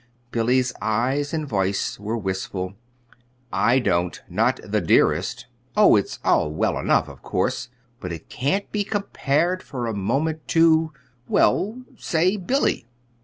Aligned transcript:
Billy's 0.31 0.73
eyes 0.81 1.31
and 1.31 1.47
voice 1.47 1.99
were 1.99 2.17
wistful. 2.17 2.73
"I 3.53 3.77
don't 3.77 4.19
not 4.27 4.59
the 4.63 4.81
dearest. 4.81 5.45
Oh, 5.77 5.95
it's 5.95 6.17
all 6.25 6.49
well 6.49 6.79
enough, 6.79 7.07
of 7.07 7.21
course, 7.21 7.69
but 7.99 8.11
it 8.11 8.27
can't 8.27 8.71
be 8.71 8.83
compared 8.83 9.61
for 9.61 9.85
a 9.85 9.93
moment 9.93 10.47
to 10.57 10.91
well, 11.27 11.83
say, 11.97 12.35
'Billy'!" 12.35 12.87